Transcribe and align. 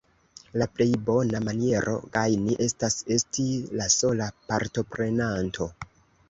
La 0.59 0.67
plej 0.77 0.85
bona 1.09 1.41
maniero 1.47 1.93
gajni 2.15 2.55
estas 2.69 2.97
esti 3.17 3.45
la 3.81 3.87
sola 3.97 4.31
partoprenanto. 4.49 5.71